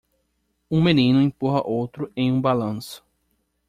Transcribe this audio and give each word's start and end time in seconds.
Um 0.71 0.81
menino 0.83 1.21
empurra 1.21 1.61
outro 1.63 2.11
em 2.15 2.31
um 2.31 2.41
balanço. 2.41 3.05